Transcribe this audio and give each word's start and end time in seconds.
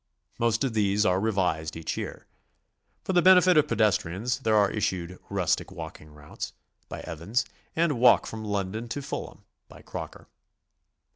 Most 0.39 0.63
of 0.63 0.73
these 0.73 1.05
are 1.05 1.19
revised 1.19 1.75
each 1.75 1.95
year. 1.95 2.25
For 3.03 3.13
the 3.13 3.21
benefit 3.21 3.55
of 3.55 3.67
pedestrians 3.67 4.39
there 4.39 4.55
are 4.55 4.71
issued 4.71 5.19
"Rustic 5.29 5.71
Walking 5.71 6.09
Routes," 6.11 6.53
by 6.89 7.01
Evans, 7.01 7.45
and 7.75 7.99
"Walk 7.99 8.25
from 8.25 8.43
Lon 8.43 8.71
don 8.71 8.87
to 8.87 9.01
Fulham," 9.03 9.43
by 9.67 9.83
Crocker. 9.83 10.27